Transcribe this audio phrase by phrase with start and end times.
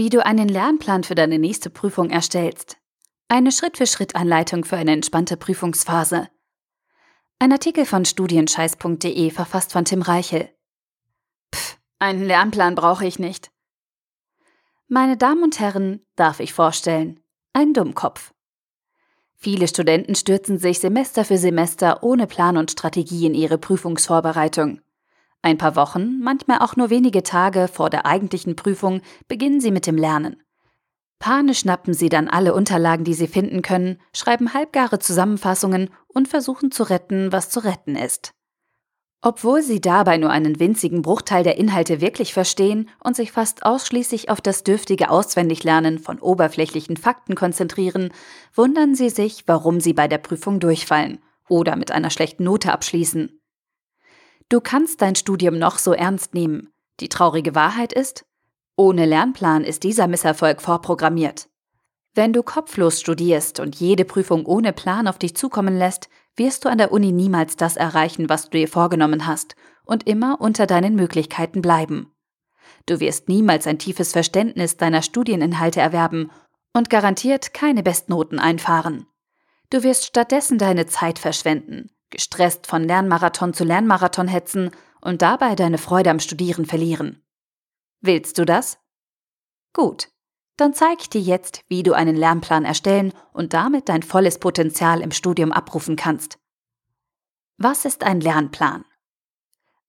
[0.00, 2.78] Wie du einen Lernplan für deine nächste Prüfung erstellst.
[3.28, 6.30] Eine Schritt-für-Schritt-Anleitung für eine entspannte Prüfungsphase.
[7.38, 10.48] Ein Artikel von studienscheiß.de verfasst von Tim Reichel.
[11.54, 13.50] Pff, einen Lernplan brauche ich nicht.
[14.88, 17.20] Meine Damen und Herren, darf ich vorstellen,
[17.52, 18.32] ein Dummkopf.
[19.34, 24.80] Viele Studenten stürzen sich Semester für Semester ohne Plan und Strategie in ihre Prüfungsvorbereitung.
[25.42, 29.86] Ein paar Wochen, manchmal auch nur wenige Tage vor der eigentlichen Prüfung beginnen sie mit
[29.86, 30.42] dem Lernen.
[31.18, 36.70] Panisch schnappen sie dann alle Unterlagen, die sie finden können, schreiben halbgare Zusammenfassungen und versuchen
[36.70, 38.32] zu retten, was zu retten ist.
[39.22, 44.30] Obwohl sie dabei nur einen winzigen Bruchteil der Inhalte wirklich verstehen und sich fast ausschließlich
[44.30, 48.12] auf das dürftige Auswendiglernen von oberflächlichen Fakten konzentrieren,
[48.54, 51.18] wundern sie sich, warum sie bei der Prüfung durchfallen
[51.50, 53.39] oder mit einer schlechten Note abschließen.
[54.50, 56.72] Du kannst dein Studium noch so ernst nehmen.
[56.98, 58.26] Die traurige Wahrheit ist,
[58.76, 61.48] ohne Lernplan ist dieser Misserfolg vorprogrammiert.
[62.14, 66.68] Wenn du kopflos studierst und jede Prüfung ohne Plan auf dich zukommen lässt, wirst du
[66.68, 70.96] an der Uni niemals das erreichen, was du dir vorgenommen hast und immer unter deinen
[70.96, 72.12] Möglichkeiten bleiben.
[72.86, 76.32] Du wirst niemals ein tiefes Verständnis deiner Studieninhalte erwerben
[76.72, 79.06] und garantiert keine Bestnoten einfahren.
[79.70, 85.78] Du wirst stattdessen deine Zeit verschwenden, gestresst von Lernmarathon zu Lernmarathon hetzen und dabei deine
[85.78, 87.22] Freude am Studieren verlieren.
[88.00, 88.78] Willst du das?
[89.72, 90.08] Gut,
[90.56, 95.00] dann zeige ich dir jetzt, wie du einen Lernplan erstellen und damit dein volles Potenzial
[95.00, 96.38] im Studium abrufen kannst.
[97.56, 98.84] Was ist ein Lernplan?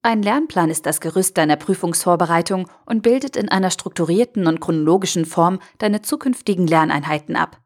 [0.03, 5.59] Ein Lernplan ist das Gerüst deiner Prüfungsvorbereitung und bildet in einer strukturierten und chronologischen Form
[5.77, 7.61] deine zukünftigen Lerneinheiten ab.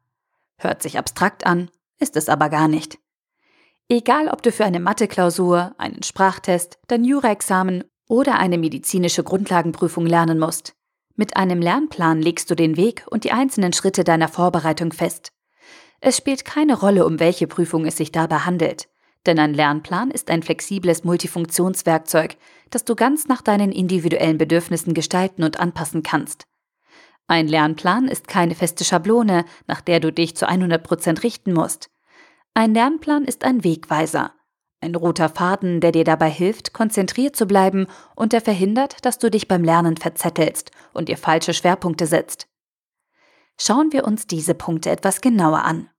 [0.58, 2.98] Hört sich abstrakt an, ist es aber gar nicht.
[3.88, 10.40] Egal, ob du für eine Mathe-Klausur, einen Sprachtest, dein Jura-Examen oder eine medizinische Grundlagenprüfung lernen
[10.40, 10.74] musst.
[11.14, 15.32] Mit einem Lernplan legst du den Weg und die einzelnen Schritte deiner Vorbereitung fest.
[16.00, 18.88] Es spielt keine Rolle, um welche Prüfung es sich dabei handelt,
[19.24, 22.36] denn ein Lernplan ist ein flexibles Multifunktionswerkzeug,
[22.70, 26.46] das du ganz nach deinen individuellen Bedürfnissen gestalten und anpassen kannst.
[27.28, 31.88] Ein Lernplan ist keine feste Schablone, nach der du dich zu 100 Prozent richten musst.
[32.56, 34.32] Ein Lernplan ist ein Wegweiser.
[34.80, 39.30] Ein roter Faden, der dir dabei hilft, konzentriert zu bleiben und der verhindert, dass du
[39.30, 42.48] dich beim Lernen verzettelst und dir falsche Schwerpunkte setzt.
[43.60, 45.90] Schauen wir uns diese Punkte etwas genauer an.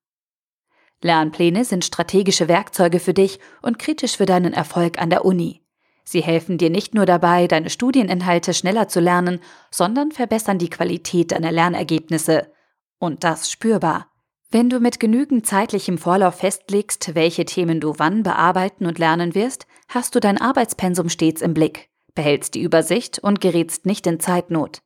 [1.04, 5.62] Lernpläne sind strategische Werkzeuge für dich und kritisch für deinen Erfolg an der Uni.
[6.06, 11.34] Sie helfen dir nicht nur dabei, deine Studieninhalte schneller zu lernen, sondern verbessern die Qualität
[11.34, 12.52] deiner Lernergebnisse.
[12.98, 14.08] Und das spürbar.
[14.50, 19.68] Wenn du mit genügend zeitlichem Vorlauf festlegst, welche Themen du wann bearbeiten und lernen wirst,
[19.90, 24.82] hast du dein Arbeitspensum stets im Blick, behältst die Übersicht und gerätst nicht in Zeitnot.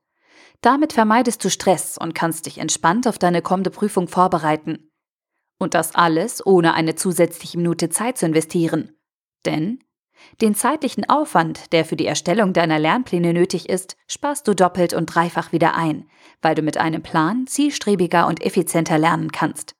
[0.62, 4.90] Damit vermeidest du Stress und kannst dich entspannt auf deine kommende Prüfung vorbereiten.
[5.60, 8.98] Und das alles ohne eine zusätzliche Minute Zeit zu investieren.
[9.46, 9.80] Denn
[10.42, 15.08] den zeitlichen Aufwand, der für die Erstellung deiner Lernpläne nötig ist, sparst du doppelt und
[15.08, 16.09] dreifach wieder ein,
[16.42, 19.76] weil du mit einem Plan zielstrebiger und effizienter lernen kannst.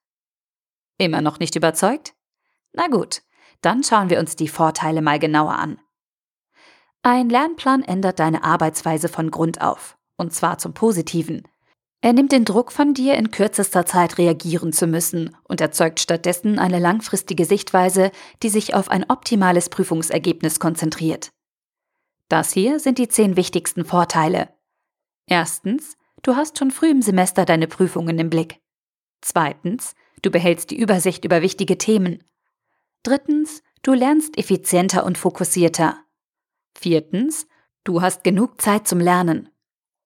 [0.98, 2.14] Immer noch nicht überzeugt?
[2.74, 3.22] Na gut,
[3.62, 5.80] dann schauen wir uns die Vorteile mal genauer an.
[7.04, 11.48] Ein Lernplan ändert deine Arbeitsweise von Grund auf, und zwar zum Positiven.
[12.04, 16.58] Er nimmt den Druck von dir, in kürzester Zeit reagieren zu müssen und erzeugt stattdessen
[16.58, 21.32] eine langfristige Sichtweise, die sich auf ein optimales Prüfungsergebnis konzentriert.
[22.28, 24.50] Das hier sind die zehn wichtigsten Vorteile.
[25.28, 28.60] Erstens, du hast schon früh im Semester deine Prüfungen im Blick.
[29.22, 32.24] Zweitens, du behältst die Übersicht über wichtige Themen.
[33.04, 36.00] Drittens, du lernst effizienter und fokussierter.
[36.74, 37.48] Viertens,
[37.84, 39.50] du hast genug Zeit zum Lernen.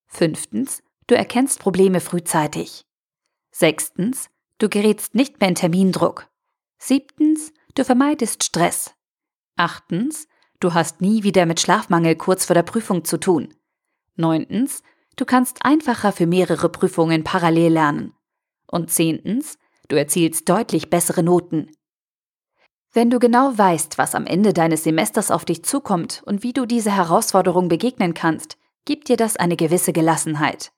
[0.08, 2.84] Fünftens, Du erkennst Probleme frühzeitig.
[3.52, 6.28] Sechstens, du gerätst nicht mehr in Termindruck.
[6.80, 8.96] Siebtens, du vermeidest Stress.
[9.56, 10.28] Achtens,
[10.60, 13.54] du hast nie wieder mit Schlafmangel kurz vor der Prüfung zu tun.
[14.16, 14.82] Neuntens,
[15.16, 18.14] du kannst einfacher für mehrere Prüfungen parallel lernen.
[18.68, 21.72] Und zehntens, du erzielst deutlich bessere Noten.
[22.94, 26.66] Wenn du genau weißt, was am Ende deines Semesters auf dich zukommt und wie du
[26.66, 30.72] diese Herausforderung begegnen kannst, gibt dir das eine gewisse Gelassenheit.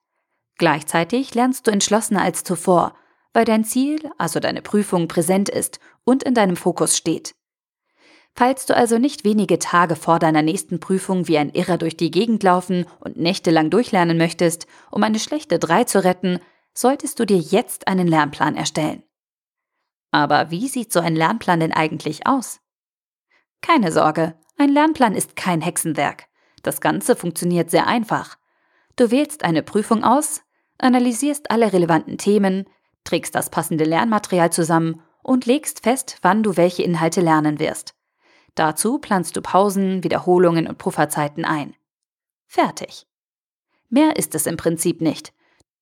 [0.58, 2.96] Gleichzeitig lernst du entschlossener als zuvor,
[3.34, 7.36] weil dein Ziel, also deine Prüfung, präsent ist und in deinem Fokus steht.
[8.36, 12.12] Falls du also nicht wenige Tage vor deiner nächsten Prüfung wie ein Irrer durch die
[12.12, 16.40] Gegend laufen und nächtelang durchlernen möchtest, um eine schlechte 3 zu retten,
[16.74, 19.04] solltest du dir jetzt einen Lernplan erstellen.
[20.12, 22.60] Aber wie sieht so ein Lernplan denn eigentlich aus?
[23.62, 26.26] Keine Sorge, ein Lernplan ist kein Hexenwerk.
[26.62, 28.38] Das Ganze funktioniert sehr einfach.
[28.96, 30.42] Du wählst eine Prüfung aus,
[30.78, 32.66] analysierst alle relevanten Themen,
[33.04, 37.96] trägst das passende Lernmaterial zusammen und legst fest, wann du welche Inhalte lernen wirst.
[38.56, 41.76] Dazu planst du Pausen, Wiederholungen und Pufferzeiten ein.
[42.48, 43.06] Fertig.
[43.90, 45.34] Mehr ist es im Prinzip nicht.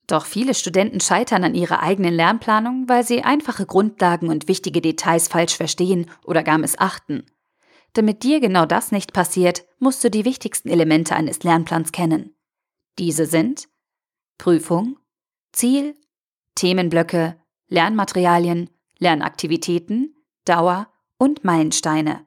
[0.08, 5.28] Doch viele Studenten scheitern an ihrer eigenen Lernplanung, weil sie einfache Grundlagen und wichtige Details
[5.28, 7.26] falsch verstehen oder gar missachten.
[7.94, 12.36] Damit dir genau das nicht passiert, musst du die wichtigsten Elemente eines Lernplans kennen.
[13.00, 13.68] Diese sind
[14.38, 14.98] Prüfung,
[15.52, 15.96] Ziel,
[16.56, 17.38] Themenblöcke,
[17.68, 20.16] Lernmaterialien, Lernaktivitäten,
[20.46, 20.88] Dauer
[21.18, 22.26] und Meilensteine.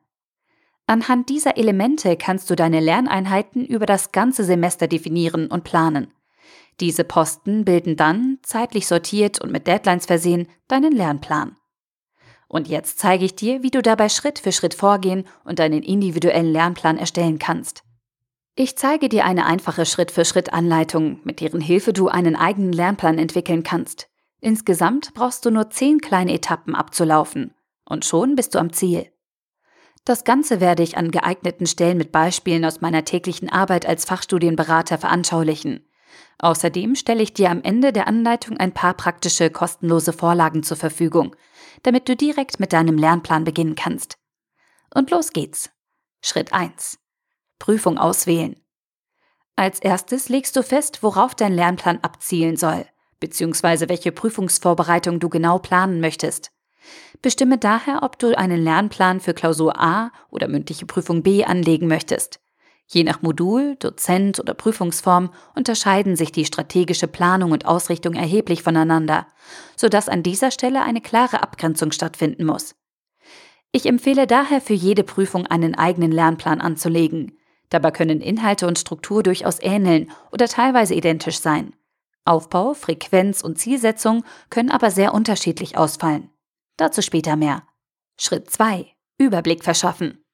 [0.87, 6.13] Anhand dieser Elemente kannst du deine Lerneinheiten über das ganze Semester definieren und planen.
[6.81, 11.57] Diese Posten bilden dann, zeitlich sortiert und mit Deadlines versehen, deinen Lernplan.
[12.47, 16.51] Und jetzt zeige ich dir, wie du dabei Schritt für Schritt vorgehen und deinen individuellen
[16.51, 17.83] Lernplan erstellen kannst.
[18.61, 24.09] Ich zeige dir eine einfache Schritt-für-Schritt-Anleitung, mit deren Hilfe du einen eigenen Lernplan entwickeln kannst.
[24.41, 27.55] Insgesamt brauchst du nur zehn kleine Etappen abzulaufen.
[27.85, 29.13] Und schon bist du am Ziel.
[30.05, 34.99] Das Ganze werde ich an geeigneten Stellen mit Beispielen aus meiner täglichen Arbeit als Fachstudienberater
[34.99, 35.89] veranschaulichen.
[36.39, 41.37] Außerdem stelle ich dir am Ende der Anleitung ein paar praktische, kostenlose Vorlagen zur Verfügung,
[41.85, 44.19] damit du direkt mit deinem Lernplan beginnen kannst.
[44.93, 45.71] Und los geht's.
[46.23, 46.99] Schritt 1.
[47.59, 48.57] Prüfung auswählen.
[49.57, 52.87] Als erstes legst du fest, worauf dein Lernplan abzielen soll,
[53.19, 56.53] beziehungsweise welche Prüfungsvorbereitung du genau planen möchtest.
[57.23, 62.41] Bestimme daher, ob du einen Lernplan für Klausur A oder mündliche Prüfung B anlegen möchtest.
[62.87, 69.27] Je nach Modul, Dozent oder Prüfungsform unterscheiden sich die strategische Planung und Ausrichtung erheblich voneinander,
[69.77, 72.77] sodass an dieser Stelle eine klare Abgrenzung stattfinden muss.
[73.73, 77.38] Ich empfehle daher für jede Prüfung einen eigenen Lernplan anzulegen.
[77.70, 81.75] Dabei können Inhalte und Struktur durchaus ähneln oder teilweise identisch sein.
[82.25, 86.31] Aufbau, Frequenz und Zielsetzung können aber sehr unterschiedlich ausfallen.
[86.76, 87.62] Dazu später mehr.
[88.19, 88.87] Schritt 2.
[89.19, 90.25] Überblick verschaffen.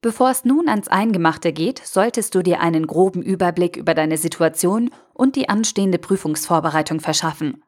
[0.00, 4.90] Bevor es nun ans Eingemachte geht, solltest du dir einen groben Überblick über deine Situation
[5.14, 7.64] und die anstehende Prüfungsvorbereitung verschaffen.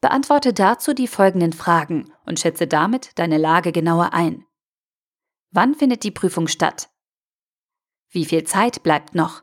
[0.00, 4.44] Beantworte dazu die folgenden Fragen und schätze damit deine Lage genauer ein.
[5.50, 6.88] Wann findet die Prüfung statt?
[8.10, 9.42] Wie viel Zeit bleibt noch?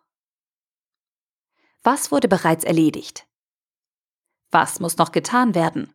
[1.83, 3.27] Was wurde bereits erledigt?
[4.49, 5.93] Was muss noch getan werden?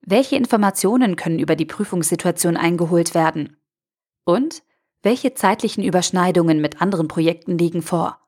[0.00, 3.58] Welche Informationen können über die Prüfungssituation eingeholt werden?
[4.24, 4.62] Und
[5.02, 8.18] welche zeitlichen Überschneidungen mit anderen Projekten liegen vor?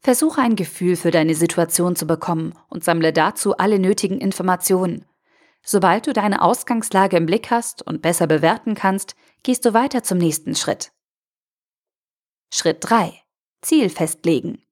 [0.00, 5.06] Versuche ein Gefühl für deine Situation zu bekommen und sammle dazu alle nötigen Informationen.
[5.62, 10.18] Sobald du deine Ausgangslage im Blick hast und besser bewerten kannst, gehst du weiter zum
[10.18, 10.92] nächsten Schritt.
[12.50, 13.12] Schritt 3.
[13.60, 14.62] Ziel festlegen.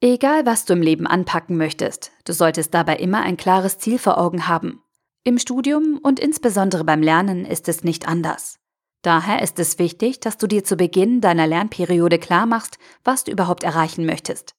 [0.00, 4.18] Egal, was du im Leben anpacken möchtest, du solltest dabei immer ein klares Ziel vor
[4.18, 4.82] Augen haben.
[5.24, 8.60] Im Studium und insbesondere beim Lernen ist es nicht anders.
[9.02, 13.32] Daher ist es wichtig, dass du dir zu Beginn deiner Lernperiode klar machst, was du
[13.32, 14.54] überhaupt erreichen möchtest.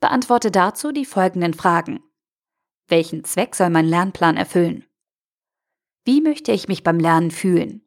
[0.00, 2.00] Beantworte dazu die folgenden Fragen.
[2.88, 4.84] Welchen Zweck soll mein Lernplan erfüllen?
[6.04, 7.86] Wie möchte ich mich beim Lernen fühlen?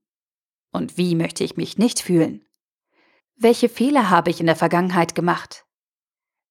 [0.71, 2.44] Und wie möchte ich mich nicht fühlen?
[3.37, 5.65] Welche Fehler habe ich in der Vergangenheit gemacht?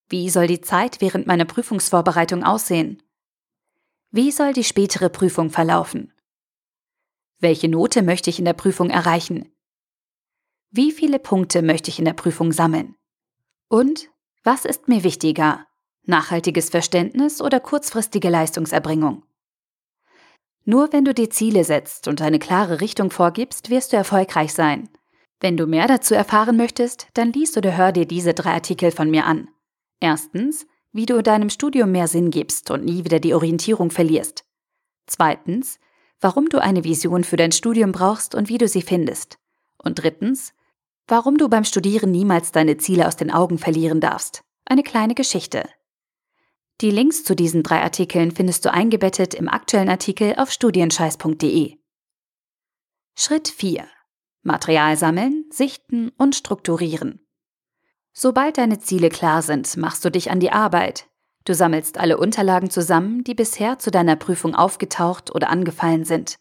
[0.09, 3.03] Wie soll die Zeit während meiner Prüfungsvorbereitung aussehen?
[4.11, 6.13] Wie soll die spätere Prüfung verlaufen?
[7.39, 9.51] Welche Note möchte ich in der Prüfung erreichen?
[10.71, 12.97] Wie viele Punkte möchte ich in der Prüfung sammeln?
[13.69, 14.11] Und
[14.43, 15.67] was ist mir wichtiger?
[16.03, 19.25] Nachhaltiges Verständnis oder kurzfristige Leistungserbringung?
[20.67, 24.91] Nur wenn du dir Ziele setzt und eine klare Richtung vorgibst, wirst du erfolgreich sein.
[25.41, 29.11] Wenn du mehr dazu erfahren möchtest, dann liest oder hör dir diese drei Artikel von
[29.11, 29.49] mir an.
[30.01, 34.45] Erstens, wie du deinem Studium mehr Sinn gibst und nie wieder die Orientierung verlierst.
[35.07, 35.79] Zweitens,
[36.21, 39.39] warum du eine Vision für dein Studium brauchst und wie du sie findest.
[39.77, 40.55] Und drittens,
[41.07, 44.43] warum du beim Studieren niemals deine Ziele aus den Augen verlieren darfst.
[44.65, 45.69] Eine kleine Geschichte.
[46.81, 51.77] Die Links zu diesen drei Artikeln findest du eingebettet im aktuellen Artikel auf studienscheiß.de.
[53.17, 53.87] Schritt 4.
[54.45, 57.21] Material sammeln, sichten und strukturieren.
[58.13, 61.09] Sobald deine Ziele klar sind, machst du dich an die Arbeit,
[61.45, 66.39] Du sammelst alle Unterlagen zusammen, die bisher zu deiner Prüfung aufgetaucht oder angefallen sind.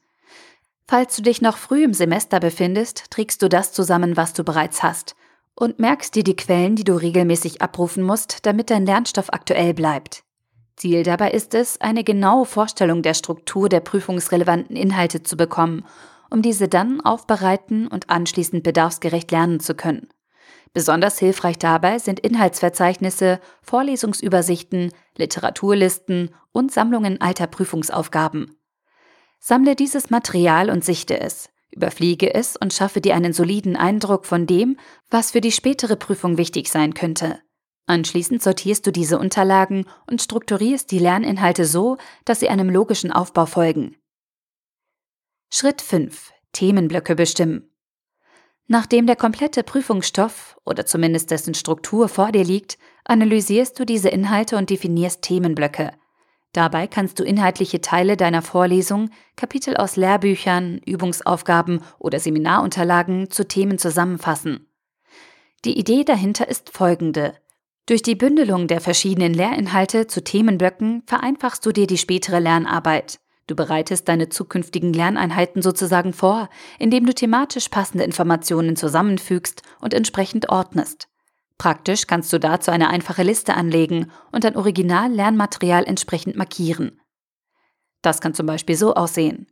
[0.87, 4.81] Falls du dich noch früh im Semester befindest, trägst du das zusammen, was du bereits
[4.81, 5.15] hast,
[5.55, 10.23] und merkst dir die Quellen, die du regelmäßig abrufen musst, damit dein Lernstoff aktuell bleibt.
[10.77, 15.85] Ziel dabei ist es, eine genaue Vorstellung der Struktur der prüfungsrelevanten Inhalte zu bekommen,
[16.33, 20.09] um diese dann aufbereiten und anschließend bedarfsgerecht lernen zu können.
[20.73, 28.57] Besonders hilfreich dabei sind Inhaltsverzeichnisse, Vorlesungsübersichten, Literaturlisten und Sammlungen alter Prüfungsaufgaben.
[29.39, 34.47] Sammle dieses Material und sichte es, überfliege es und schaffe dir einen soliden Eindruck von
[34.47, 34.77] dem,
[35.11, 37.39] was für die spätere Prüfung wichtig sein könnte.
[37.85, 43.45] Anschließend sortierst du diese Unterlagen und strukturierst die Lerninhalte so, dass sie einem logischen Aufbau
[43.45, 43.97] folgen.
[45.55, 46.33] Schritt 5.
[46.51, 47.69] Themenblöcke bestimmen.
[48.65, 54.57] Nachdem der komplette Prüfungsstoff oder zumindest dessen Struktur vor dir liegt, analysierst du diese Inhalte
[54.57, 55.91] und definierst Themenblöcke.
[56.53, 63.77] Dabei kannst du inhaltliche Teile deiner Vorlesung, Kapitel aus Lehrbüchern, Übungsaufgaben oder Seminarunterlagen zu Themen
[63.77, 64.65] zusammenfassen.
[65.65, 67.35] Die Idee dahinter ist folgende.
[67.85, 73.19] Durch die Bündelung der verschiedenen Lehrinhalte zu Themenblöcken vereinfachst du dir die spätere Lernarbeit.
[73.47, 80.49] Du bereitest deine zukünftigen Lerneinheiten sozusagen vor, indem du thematisch passende Informationen zusammenfügst und entsprechend
[80.49, 81.09] ordnest.
[81.57, 87.01] Praktisch kannst du dazu eine einfache Liste anlegen und dein Original-Lernmaterial entsprechend markieren.
[88.01, 89.47] Das kann zum Beispiel so aussehen.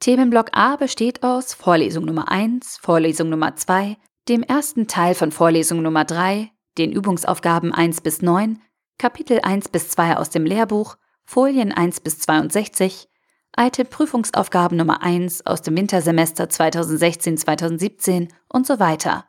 [0.00, 3.96] Themenblock A besteht aus Vorlesung Nummer 1, Vorlesung Nummer 2,
[4.28, 8.60] dem ersten Teil von Vorlesung Nummer 3, den Übungsaufgaben 1 bis 9,
[8.98, 13.08] Kapitel 1 bis 2 aus dem Lehrbuch, Folien 1 bis 62,
[13.56, 19.24] alte Prüfungsaufgaben Nummer 1 aus dem Wintersemester 2016-2017 und so weiter.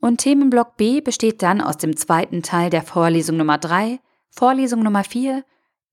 [0.00, 4.00] Und Themenblock B besteht dann aus dem zweiten Teil der Vorlesung Nummer 3,
[4.30, 5.44] Vorlesung Nummer 4,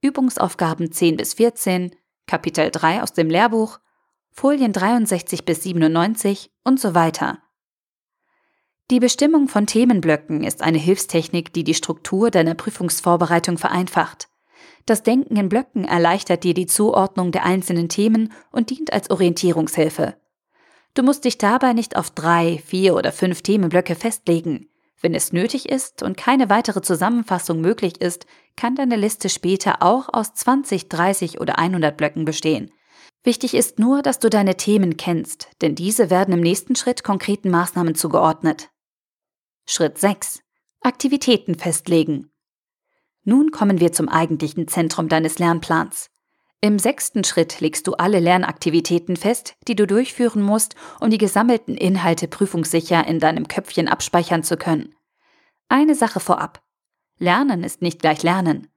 [0.02, 1.96] Übungsaufgaben 10 bis 14,
[2.28, 3.80] Kapitel 3 aus dem Lehrbuch,
[4.32, 7.40] Folien 63 bis 97 und so weiter.
[8.90, 14.28] Die Bestimmung von Themenblöcken ist eine Hilfstechnik, die die Struktur deiner Prüfungsvorbereitung vereinfacht.
[14.86, 20.16] Das Denken in Blöcken erleichtert dir die Zuordnung der einzelnen Themen und dient als Orientierungshilfe.
[20.94, 24.70] Du musst dich dabei nicht auf drei, vier oder fünf Themenblöcke festlegen.
[25.02, 28.26] Wenn es nötig ist und keine weitere Zusammenfassung möglich ist,
[28.56, 32.72] kann deine Liste später auch aus 20, 30 oder 100 Blöcken bestehen.
[33.24, 37.50] Wichtig ist nur, dass du deine Themen kennst, denn diese werden im nächsten Schritt konkreten
[37.50, 38.70] Maßnahmen zugeordnet.
[39.66, 40.42] Schritt 6.
[40.82, 42.33] Aktivitäten festlegen.
[43.24, 46.10] Nun kommen wir zum eigentlichen Zentrum deines Lernplans.
[46.60, 51.76] Im sechsten Schritt legst du alle Lernaktivitäten fest, die du durchführen musst, um die gesammelten
[51.76, 54.96] Inhalte prüfungssicher in deinem Köpfchen abspeichern zu können.
[55.68, 56.62] Eine Sache vorab.
[57.18, 58.70] Lernen ist nicht gleich Lernen.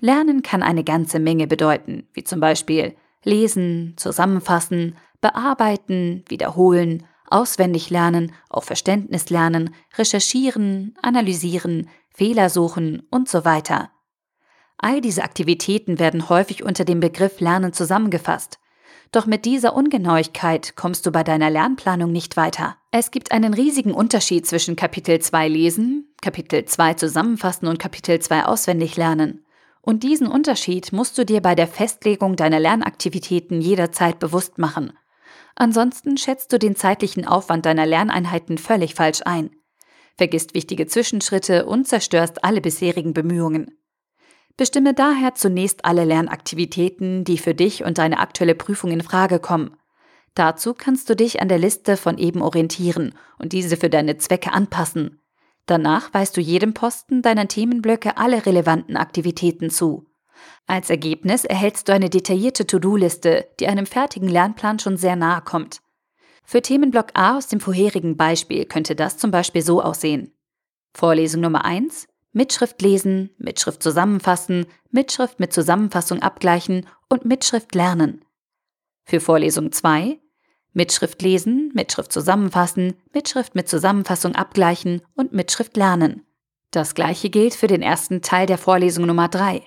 [0.00, 8.32] Lernen kann eine ganze Menge bedeuten, wie zum Beispiel lesen, zusammenfassen, bearbeiten, wiederholen, auswendig lernen,
[8.48, 13.90] auf Verständnis lernen, recherchieren, analysieren, Fehler suchen und so weiter.
[14.78, 18.58] All diese Aktivitäten werden häufig unter dem Begriff Lernen zusammengefasst.
[19.10, 22.76] Doch mit dieser Ungenauigkeit kommst du bei deiner Lernplanung nicht weiter.
[22.90, 28.44] Es gibt einen riesigen Unterschied zwischen Kapitel 2 lesen, Kapitel 2 zusammenfassen und Kapitel 2
[28.44, 29.44] auswendig lernen.
[29.80, 34.92] Und diesen Unterschied musst du dir bei der Festlegung deiner Lernaktivitäten jederzeit bewusst machen.
[35.60, 39.50] Ansonsten schätzt du den zeitlichen Aufwand deiner Lerneinheiten völlig falsch ein,
[40.16, 43.76] vergisst wichtige Zwischenschritte und zerstörst alle bisherigen Bemühungen.
[44.56, 49.76] Bestimme daher zunächst alle Lernaktivitäten, die für dich und deine aktuelle Prüfung in Frage kommen.
[50.34, 54.52] Dazu kannst du dich an der Liste von eben orientieren und diese für deine Zwecke
[54.52, 55.20] anpassen.
[55.66, 60.06] Danach weist du jedem Posten deiner Themenblöcke alle relevanten Aktivitäten zu.
[60.66, 65.80] Als Ergebnis erhältst du eine detaillierte To-Do-Liste, die einem fertigen Lernplan schon sehr nahe kommt.
[66.44, 70.32] Für Themenblock A aus dem vorherigen Beispiel könnte das zum Beispiel so aussehen.
[70.94, 78.24] Vorlesung Nummer 1 Mitschrift lesen, Mitschrift zusammenfassen, Mitschrift mit Zusammenfassung abgleichen und Mitschrift lernen.
[79.04, 80.18] Für Vorlesung 2
[80.72, 86.24] Mitschrift lesen, Mitschrift zusammenfassen, Mitschrift mit Zusammenfassung abgleichen und Mitschrift lernen.
[86.70, 89.62] Das gleiche gilt für den ersten Teil der Vorlesung Nummer 3.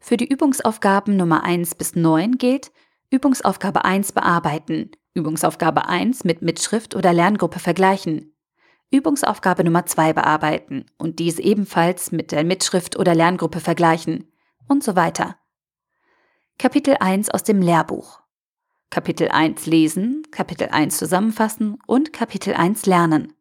[0.00, 2.72] Für die Übungsaufgaben Nummer 1 bis 9 gilt
[3.10, 8.34] Übungsaufgabe 1 bearbeiten, Übungsaufgabe 1 mit Mitschrift oder Lerngruppe vergleichen,
[8.90, 14.32] Übungsaufgabe Nummer 2 bearbeiten und diese ebenfalls mit der Mitschrift oder Lerngruppe vergleichen
[14.66, 15.36] und so weiter.
[16.58, 18.20] Kapitel 1 aus dem Lehrbuch.
[18.90, 23.32] Kapitel 1 lesen, Kapitel 1 zusammenfassen und Kapitel 1 lernen.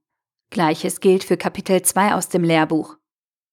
[0.52, 2.98] Gleiches gilt für Kapitel 2 aus dem Lehrbuch.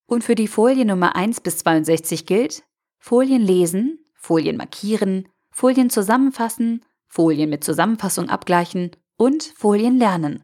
[0.07, 2.63] Und für die Folie Nummer 1 bis 62 gilt
[3.09, 10.43] Folien lesen, Folien markieren, Folien zusammenfassen, Folien mit Zusammenfassung abgleichen und Folien lernen.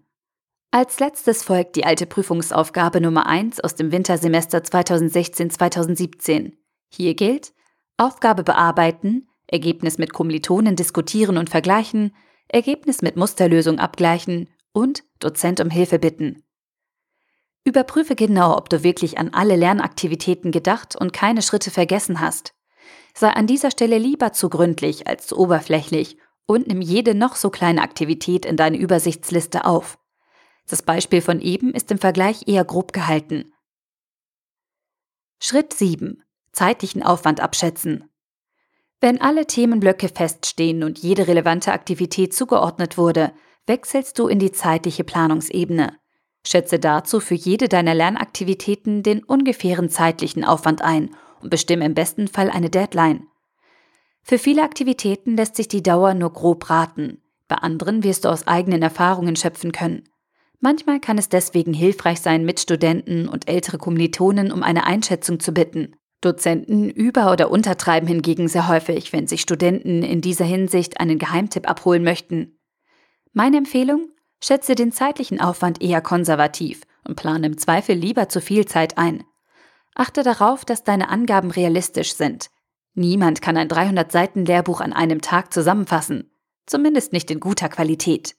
[0.71, 6.53] Als letztes folgt die alte Prüfungsaufgabe Nummer 1 aus dem Wintersemester 2016-2017.
[6.89, 7.53] Hier gilt
[7.97, 12.15] Aufgabe bearbeiten, Ergebnis mit Kommilitonen diskutieren und vergleichen,
[12.47, 16.45] Ergebnis mit Musterlösung abgleichen und Dozent um Hilfe bitten.
[17.65, 22.55] Überprüfe genau, ob du wirklich an alle Lernaktivitäten gedacht und keine Schritte vergessen hast.
[23.15, 26.17] Sei an dieser Stelle lieber zu gründlich als zu oberflächlich
[26.47, 29.99] und nimm jede noch so kleine Aktivität in deine Übersichtsliste auf.
[30.69, 33.53] Das Beispiel von eben ist im Vergleich eher grob gehalten.
[35.39, 36.23] Schritt 7.
[36.53, 38.09] Zeitlichen Aufwand abschätzen.
[39.01, 43.33] Wenn alle Themenblöcke feststehen und jede relevante Aktivität zugeordnet wurde,
[43.67, 45.97] wechselst du in die zeitliche Planungsebene.
[46.47, 52.29] Schätze dazu für jede deiner Lernaktivitäten den ungefähren zeitlichen Aufwand ein und bestimme im besten
[52.29, 53.27] Fall eine Deadline.
[54.23, 58.47] Für viele Aktivitäten lässt sich die Dauer nur grob raten, bei anderen wirst du aus
[58.47, 60.05] eigenen Erfahrungen schöpfen können.
[60.61, 65.97] Manchmal kann es deswegen hilfreich sein, Mitstudenten und ältere Kommilitonen um eine Einschätzung zu bitten.
[66.21, 71.69] Dozenten über- oder untertreiben hingegen sehr häufig, wenn sich Studenten in dieser Hinsicht einen Geheimtipp
[71.69, 72.59] abholen möchten.
[73.33, 74.09] Meine Empfehlung?
[74.45, 79.23] Schätze den zeitlichen Aufwand eher konservativ und plane im Zweifel lieber zu viel Zeit ein.
[79.95, 82.51] Achte darauf, dass deine Angaben realistisch sind.
[82.95, 86.31] Niemand kann ein 300 Seiten Lehrbuch an einem Tag zusammenfassen,
[86.67, 88.35] zumindest nicht in guter Qualität.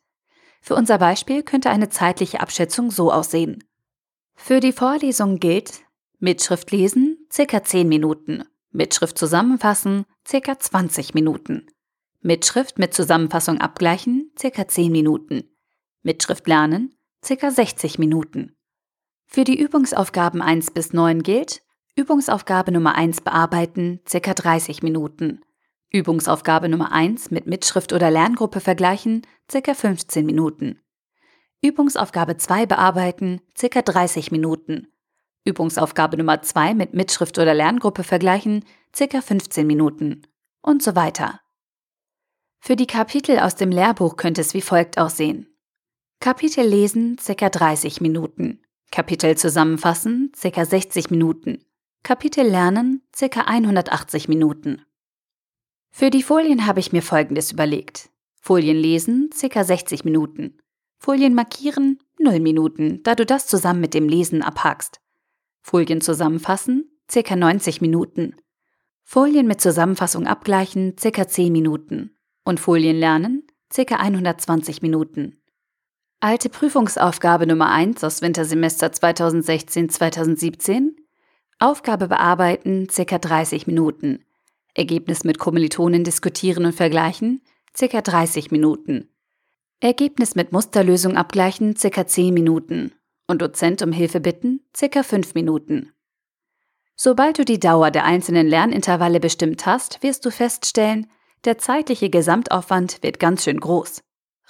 [0.61, 3.63] Für unser Beispiel könnte eine zeitliche Abschätzung so aussehen.
[4.35, 5.83] Für die Vorlesung gilt
[6.19, 7.63] Mitschrift lesen ca.
[7.63, 10.59] 10 Minuten, Mitschrift zusammenfassen ca.
[10.59, 11.67] 20 Minuten,
[12.21, 14.67] Mitschrift mit Zusammenfassung abgleichen ca.
[14.67, 15.49] 10 Minuten,
[16.03, 16.95] Mitschrift lernen
[17.25, 17.51] ca.
[17.51, 18.55] 60 Minuten.
[19.25, 21.63] Für die Übungsaufgaben 1 bis 9 gilt
[21.95, 24.33] Übungsaufgabe Nummer 1 bearbeiten ca.
[24.33, 25.41] 30 Minuten,
[25.95, 29.73] Übungsaufgabe Nummer 1 mit Mitschrift oder Lerngruppe vergleichen, ca.
[29.75, 30.79] 15 Minuten.
[31.61, 33.81] Übungsaufgabe 2 bearbeiten, ca.
[33.83, 34.87] 30 Minuten.
[35.45, 39.21] Übungsaufgabe Nummer 2 mit Mitschrift oder Lerngruppe vergleichen, ca.
[39.21, 40.23] 15 Minuten.
[40.63, 41.41] Und so weiter.
[42.59, 45.52] Für die Kapitel aus dem Lehrbuch könnte es wie folgt aussehen.
[46.23, 47.49] Kapitel lesen, ca.
[47.49, 48.61] 30 Minuten.
[48.91, 50.63] Kapitel zusammenfassen, ca.
[50.63, 51.65] 60 Minuten.
[52.01, 53.41] Kapitel lernen, ca.
[53.41, 54.83] 180 Minuten.
[55.89, 58.09] Für die Folien habe ich mir Folgendes überlegt.
[58.39, 59.65] Folien lesen, ca.
[59.65, 60.59] 60 Minuten.
[60.97, 65.01] Folien markieren, 0 Minuten, da du das zusammen mit dem Lesen abhakst.
[65.61, 67.35] Folien zusammenfassen, ca.
[67.35, 68.37] 90 Minuten.
[69.03, 71.27] Folien mit Zusammenfassung abgleichen, ca.
[71.27, 72.15] 10 Minuten.
[72.45, 73.97] Und Folien lernen, ca.
[73.97, 75.42] 120 Minuten.
[76.23, 80.91] Alte Prüfungsaufgabe Nummer 1 aus Wintersemester 2016-2017.
[81.59, 83.17] Aufgabe bearbeiten, ca.
[83.17, 84.23] 30 Minuten.
[84.73, 87.41] Ergebnis mit Kommilitonen diskutieren und vergleichen,
[87.77, 88.01] ca.
[88.01, 89.09] 30 Minuten.
[89.81, 92.07] Ergebnis mit Musterlösung abgleichen, ca.
[92.07, 92.93] 10 Minuten.
[93.27, 95.03] Und Dozent um Hilfe bitten, ca.
[95.03, 95.91] 5 Minuten.
[96.95, 101.11] Sobald du die Dauer der einzelnen Lernintervalle bestimmt hast, wirst du feststellen,
[101.43, 104.03] der zeitliche Gesamtaufwand wird ganz schön groß.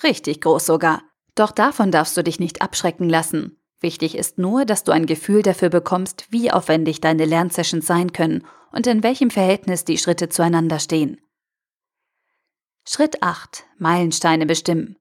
[0.03, 1.01] Richtig groß sogar.
[1.35, 3.57] Doch davon darfst du dich nicht abschrecken lassen.
[3.79, 8.45] Wichtig ist nur, dass du ein Gefühl dafür bekommst, wie aufwendig deine Lernsessions sein können
[8.71, 11.19] und in welchem Verhältnis die Schritte zueinander stehen.
[12.85, 13.65] Schritt 8.
[13.77, 14.97] Meilensteine bestimmen.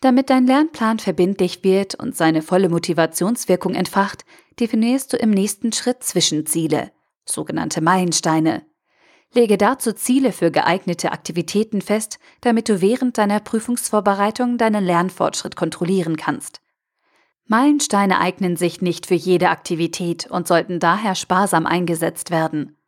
[0.00, 4.24] Damit dein Lernplan verbindlich wird und seine volle Motivationswirkung entfacht,
[4.60, 6.92] definierst du im nächsten Schritt Zwischenziele,
[7.24, 8.66] sogenannte Meilensteine.
[9.34, 16.16] Lege dazu Ziele für geeignete Aktivitäten fest, damit du während deiner Prüfungsvorbereitung deinen Lernfortschritt kontrollieren
[16.16, 16.60] kannst.
[17.46, 22.78] Meilensteine eignen sich nicht für jede Aktivität und sollten daher sparsam eingesetzt werden.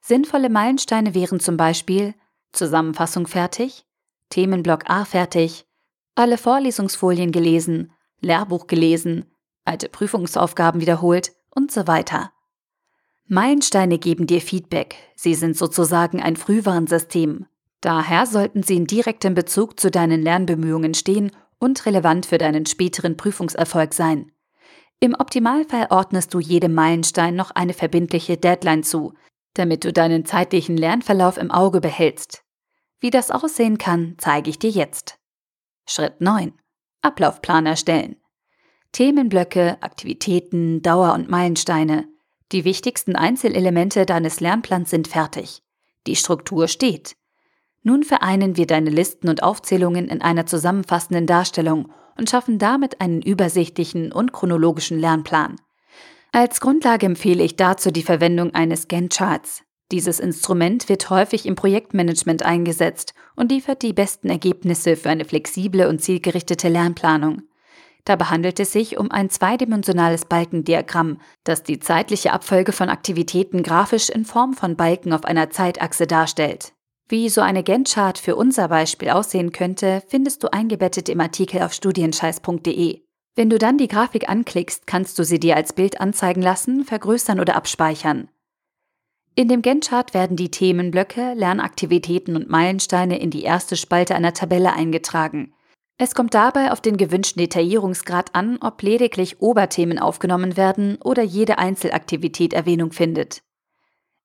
[0.00, 2.14] Sinnvolle Meilensteine wären zum Beispiel
[2.52, 3.86] Zusammenfassung fertig,
[4.28, 5.64] Themenblock A fertig,
[6.14, 9.32] alle Vorlesungsfolien gelesen, Lehrbuch gelesen,
[9.64, 12.32] alte Prüfungsaufgaben wiederholt und so weiter.
[13.26, 17.46] Meilensteine geben dir Feedback, sie sind sozusagen ein Frühwarnsystem.
[17.80, 23.16] Daher sollten sie in direktem Bezug zu deinen Lernbemühungen stehen und relevant für deinen späteren
[23.16, 24.30] Prüfungserfolg sein.
[25.00, 29.14] Im Optimalfall ordnest du jedem Meilenstein noch eine verbindliche Deadline zu,
[29.54, 32.42] damit du deinen zeitlichen Lernverlauf im Auge behältst.
[33.00, 35.18] Wie das aussehen kann, zeige ich dir jetzt.
[35.86, 36.52] Schritt 9.
[37.02, 38.16] Ablaufplan erstellen.
[38.92, 42.08] Themenblöcke, Aktivitäten, Dauer und Meilensteine.
[42.52, 45.62] Die wichtigsten Einzelelemente deines Lernplans sind fertig.
[46.06, 47.16] Die Struktur steht.
[47.82, 53.22] Nun vereinen wir deine Listen und Aufzählungen in einer zusammenfassenden Darstellung und schaffen damit einen
[53.22, 55.56] übersichtlichen und chronologischen Lernplan.
[56.32, 59.62] Als Grundlage empfehle ich dazu die Verwendung eines Gantt-Charts.
[59.92, 65.86] Dieses Instrument wird häufig im Projektmanagement eingesetzt und liefert die besten Ergebnisse für eine flexible
[65.88, 67.42] und zielgerichtete Lernplanung.
[68.04, 74.10] Dabei handelt es sich um ein zweidimensionales Balkendiagramm, das die zeitliche Abfolge von Aktivitäten grafisch
[74.10, 76.74] in Form von Balken auf einer Zeitachse darstellt.
[77.08, 81.72] Wie so eine Gantt-Chart für unser Beispiel aussehen könnte, findest du eingebettet im Artikel auf
[81.72, 83.00] studienscheiß.de.
[83.36, 87.40] Wenn du dann die Grafik anklickst, kannst du sie dir als Bild anzeigen lassen, vergrößern
[87.40, 88.28] oder abspeichern.
[89.34, 94.72] In dem Gantt-Chart werden die Themenblöcke, Lernaktivitäten und Meilensteine in die erste Spalte einer Tabelle
[94.72, 95.52] eingetragen.
[95.96, 101.58] Es kommt dabei auf den gewünschten Detaillierungsgrad an, ob lediglich Oberthemen aufgenommen werden oder jede
[101.58, 103.42] Einzelaktivität Erwähnung findet.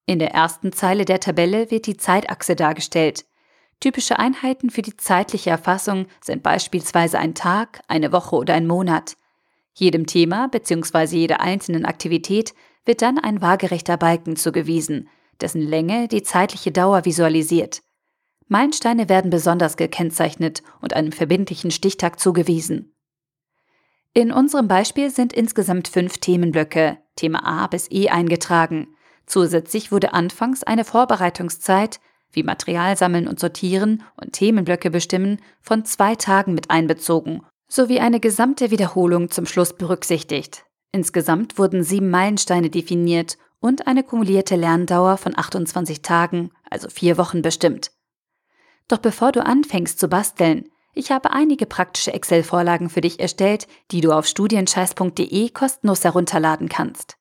[0.07, 3.25] In der ersten Zeile der Tabelle wird die Zeitachse dargestellt.
[3.79, 9.15] Typische Einheiten für die zeitliche Erfassung sind beispielsweise ein Tag, eine Woche oder ein Monat.
[9.75, 11.15] Jedem Thema bzw.
[11.15, 12.55] jeder einzelnen Aktivität
[12.85, 15.07] wird dann ein waagerechter Balken zugewiesen,
[15.39, 17.83] dessen Länge die zeitliche Dauer visualisiert.
[18.49, 22.93] Meilensteine werden besonders gekennzeichnet und einem verbindlichen Stichtag zugewiesen.
[24.13, 28.87] In unserem Beispiel sind insgesamt fünf Themenblöcke, Thema A bis E eingetragen.
[29.27, 31.99] Zusätzlich wurde anfangs eine Vorbereitungszeit,
[32.31, 38.19] wie Material sammeln und sortieren und Themenblöcke bestimmen, von zwei Tagen mit einbezogen, sowie eine
[38.19, 40.65] gesamte Wiederholung zum Schluss berücksichtigt.
[40.91, 47.43] Insgesamt wurden sieben Meilensteine definiert und eine kumulierte Lerndauer von 28 Tagen, also vier Wochen
[47.43, 47.91] bestimmt.
[48.89, 54.01] Doch bevor du anfängst zu basteln, ich habe einige praktische Excel-Vorlagen für dich erstellt, die
[54.01, 57.17] du auf studienscheiß.de kostenlos herunterladen kannst.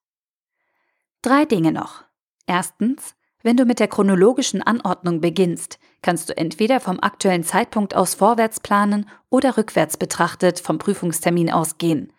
[1.22, 2.04] Drei Dinge noch.
[2.46, 8.14] Erstens, wenn du mit der chronologischen Anordnung beginnst, kannst du entweder vom aktuellen Zeitpunkt aus
[8.14, 12.12] vorwärts planen oder rückwärts betrachtet vom Prüfungstermin ausgehen.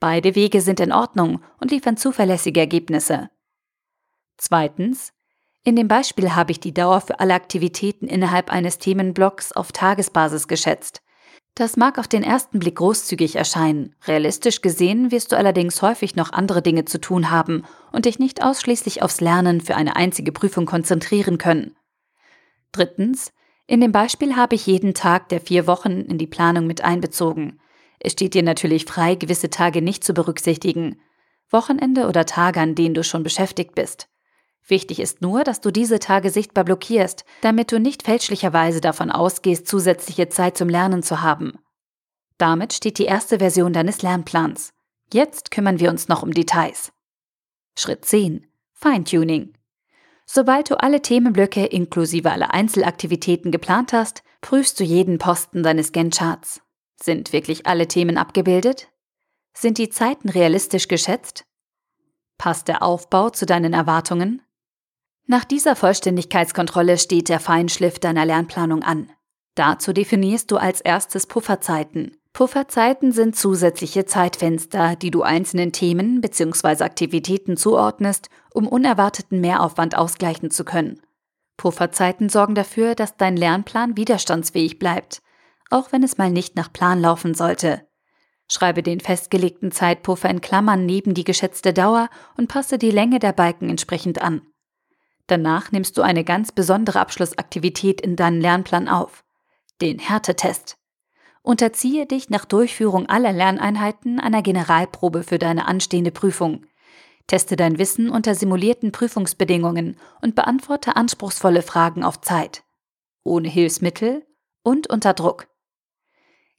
[0.00, 3.30] Beide Wege sind in Ordnung und liefern zuverlässige Ergebnisse.
[4.36, 5.13] Zweitens,
[5.64, 10.46] in dem Beispiel habe ich die Dauer für alle Aktivitäten innerhalb eines Themenblocks auf Tagesbasis
[10.46, 11.00] geschätzt.
[11.54, 13.94] Das mag auf den ersten Blick großzügig erscheinen.
[14.06, 18.42] Realistisch gesehen wirst du allerdings häufig noch andere Dinge zu tun haben und dich nicht
[18.42, 21.76] ausschließlich aufs Lernen für eine einzige Prüfung konzentrieren können.
[22.72, 23.32] Drittens,
[23.66, 27.60] in dem Beispiel habe ich jeden Tag der vier Wochen in die Planung mit einbezogen.
[28.00, 31.00] Es steht dir natürlich frei, gewisse Tage nicht zu berücksichtigen.
[31.50, 34.08] Wochenende oder Tage, an denen du schon beschäftigt bist.
[34.66, 39.68] Wichtig ist nur, dass du diese Tage sichtbar blockierst, damit du nicht fälschlicherweise davon ausgehst,
[39.68, 41.58] zusätzliche Zeit zum Lernen zu haben.
[42.38, 44.72] Damit steht die erste Version deines Lernplans.
[45.12, 46.92] Jetzt kümmern wir uns noch um Details.
[47.78, 48.46] Schritt 10.
[48.72, 49.52] Feintuning.
[50.26, 56.62] Sobald du alle Themenblöcke inklusive aller Einzelaktivitäten geplant hast, prüfst du jeden Posten deines Gantt-Charts.
[57.00, 58.88] Sind wirklich alle Themen abgebildet?
[59.52, 61.44] Sind die Zeiten realistisch geschätzt?
[62.38, 64.42] Passt der Aufbau zu deinen Erwartungen?
[65.26, 69.10] Nach dieser Vollständigkeitskontrolle steht der Feinschliff deiner Lernplanung an.
[69.54, 72.16] Dazu definierst du als erstes Pufferzeiten.
[72.34, 76.82] Pufferzeiten sind zusätzliche Zeitfenster, die du einzelnen Themen bzw.
[76.82, 81.00] Aktivitäten zuordnest, um unerwarteten Mehraufwand ausgleichen zu können.
[81.56, 85.22] Pufferzeiten sorgen dafür, dass dein Lernplan widerstandsfähig bleibt,
[85.70, 87.86] auch wenn es mal nicht nach Plan laufen sollte.
[88.50, 93.32] Schreibe den festgelegten Zeitpuffer in Klammern neben die geschätzte Dauer und passe die Länge der
[93.32, 94.42] Balken entsprechend an.
[95.26, 99.24] Danach nimmst du eine ganz besondere Abschlussaktivität in deinen Lernplan auf,
[99.80, 100.76] den Härtetest.
[101.42, 106.66] Unterziehe dich nach Durchführung aller Lerneinheiten einer Generalprobe für deine anstehende Prüfung.
[107.26, 112.64] Teste dein Wissen unter simulierten Prüfungsbedingungen und beantworte anspruchsvolle Fragen auf Zeit.
[113.22, 114.26] Ohne Hilfsmittel
[114.62, 115.48] und unter Druck.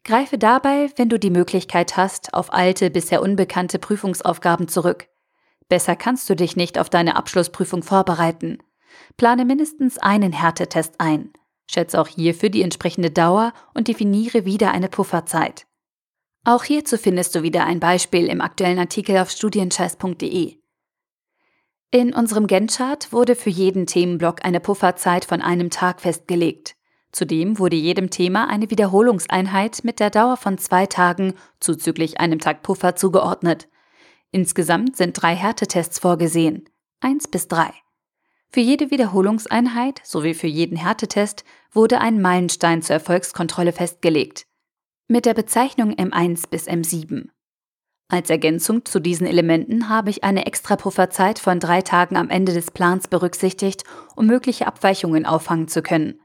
[0.03, 5.07] Greife dabei, wenn du die Möglichkeit hast, auf alte, bisher unbekannte Prüfungsaufgaben zurück.
[5.69, 8.59] Besser kannst du dich nicht auf deine Abschlussprüfung vorbereiten.
[9.17, 11.33] Plane mindestens einen Härtetest ein.
[11.67, 15.65] Schätze auch hierfür die entsprechende Dauer und definiere wieder eine Pufferzeit.
[16.43, 20.59] Auch hierzu findest du wieder ein Beispiel im aktuellen Artikel auf studienscheiß.de.
[21.89, 26.75] In unserem Gantt-Chart wurde für jeden Themenblock eine Pufferzeit von einem Tag festgelegt.
[27.11, 32.61] Zudem wurde jedem Thema eine Wiederholungseinheit mit der Dauer von zwei Tagen zuzüglich einem Tag
[32.61, 33.69] Puffer zugeordnet.
[34.35, 36.67] Insgesamt sind drei Härtetests vorgesehen,
[36.99, 37.73] eins bis drei.
[38.49, 44.45] Für jede Wiederholungseinheit sowie für jeden Härtetest wurde ein Meilenstein zur Erfolgskontrolle festgelegt,
[45.07, 47.29] mit der Bezeichnung M1 bis M7.
[48.09, 52.71] Als Ergänzung zu diesen Elementen habe ich eine Extrapufferzeit von drei Tagen am Ende des
[52.71, 53.85] Plans berücksichtigt,
[54.17, 56.19] um mögliche Abweichungen auffangen zu können.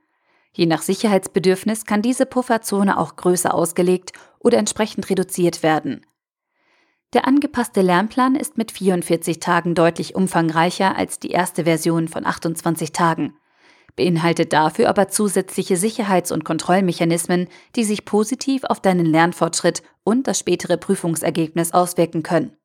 [0.53, 6.05] Je nach Sicherheitsbedürfnis kann diese Pufferzone auch größer ausgelegt oder entsprechend reduziert werden.
[7.13, 12.93] Der angepasste Lernplan ist mit 44 Tagen deutlich umfangreicher als die erste Version von 28
[12.93, 13.35] Tagen,
[13.97, 20.39] beinhaltet dafür aber zusätzliche Sicherheits- und Kontrollmechanismen, die sich positiv auf deinen Lernfortschritt und das
[20.39, 22.57] spätere Prüfungsergebnis auswirken können.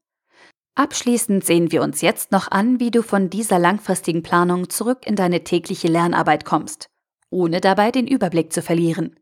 [0.75, 5.15] Abschließend sehen wir uns jetzt noch an, wie du von dieser langfristigen Planung zurück in
[5.15, 6.89] deine tägliche Lernarbeit kommst,
[7.31, 9.15] ohne dabei den Überblick zu verlieren.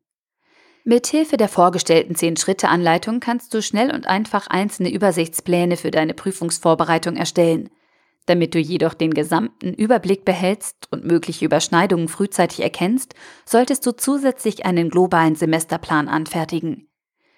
[0.86, 7.70] Mithilfe der vorgestellten 10-Schritte-Anleitung kannst du schnell und einfach einzelne Übersichtspläne für deine Prüfungsvorbereitung erstellen.
[8.26, 13.16] Damit du jedoch den gesamten Überblick behältst und mögliche Überschneidungen frühzeitig erkennst,
[13.46, 16.90] solltest du zusätzlich einen globalen Semesterplan anfertigen.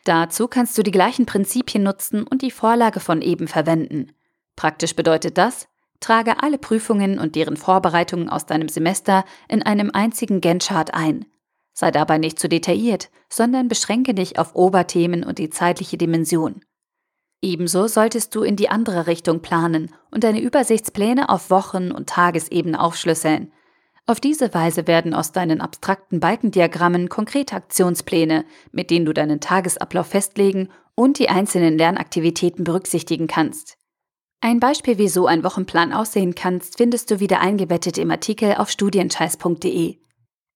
[0.05, 4.11] Dazu kannst du die gleichen Prinzipien nutzen und die Vorlage von eben verwenden.
[4.55, 5.67] Praktisch bedeutet das,
[5.99, 11.25] trage alle Prüfungen und deren Vorbereitungen aus deinem Semester in einem einzigen Gantt-Chart ein.
[11.77, 16.61] Sei dabei nicht zu detailliert, sondern beschränke dich auf Oberthemen und die zeitliche Dimension.
[17.41, 22.79] Ebenso solltest du in die andere Richtung planen und deine Übersichtspläne auf Wochen- und Tagesebene
[22.79, 23.51] aufschlüsseln.
[24.07, 30.07] Auf diese Weise werden aus deinen abstrakten Balkendiagrammen konkrete Aktionspläne, mit denen du deinen Tagesablauf
[30.07, 33.77] festlegen und die einzelnen Lernaktivitäten berücksichtigen kannst.
[34.39, 38.69] Ein Beispiel, wie so ein Wochenplan aussehen kannst, findest du wieder eingebettet im Artikel auf
[38.69, 40.04] studienscheiß.de.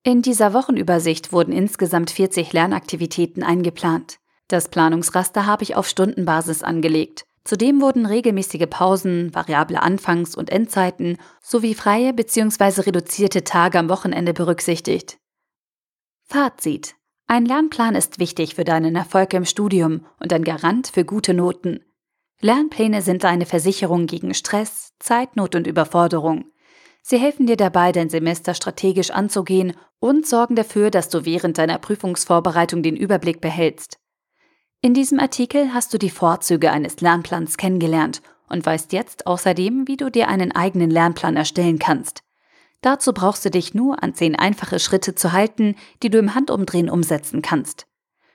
[0.03, 4.19] In dieser Wochenübersicht wurden insgesamt 40 Lernaktivitäten eingeplant.
[4.47, 7.25] Das Planungsraster habe ich auf Stundenbasis angelegt.
[7.43, 12.81] Zudem wurden regelmäßige Pausen, variable Anfangs- und Endzeiten sowie freie bzw.
[12.81, 15.17] reduzierte Tage am Wochenende berücksichtigt.
[16.25, 16.95] Fazit.
[17.27, 21.83] Ein Lernplan ist wichtig für deinen Erfolg im Studium und ein Garant für gute Noten.
[22.41, 26.45] Lernpläne sind eine Versicherung gegen Stress, Zeitnot und Überforderung.
[27.09, 31.79] Sie helfen dir dabei, dein Semester strategisch anzugehen und sorgen dafür, dass du während deiner
[31.79, 33.97] Prüfungsvorbereitung den Überblick behältst.
[34.83, 39.97] In diesem Artikel hast du die Vorzüge eines Lernplans kennengelernt und weißt jetzt außerdem, wie
[39.97, 42.21] du dir einen eigenen Lernplan erstellen kannst.
[42.81, 46.91] Dazu brauchst du dich nur an zehn einfache Schritte zu halten, die du im Handumdrehen
[46.91, 47.87] umsetzen kannst.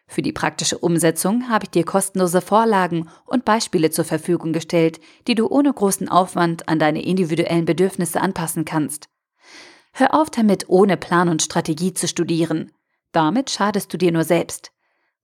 [0.07, 5.35] Für die praktische Umsetzung habe ich dir kostenlose Vorlagen und Beispiele zur Verfügung gestellt, die
[5.35, 9.09] du ohne großen Aufwand an deine individuellen Bedürfnisse anpassen kannst.
[9.93, 12.73] Hör auf damit, ohne Plan und Strategie zu studieren.
[13.13, 14.73] Damit schadest du dir nur selbst.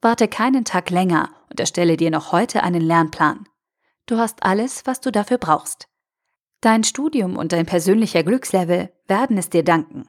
[0.00, 3.46] Warte keinen Tag länger und erstelle dir noch heute einen Lernplan.
[4.06, 5.88] Du hast alles, was du dafür brauchst.
[6.60, 10.08] Dein Studium und dein persönlicher Glückslevel werden es dir danken.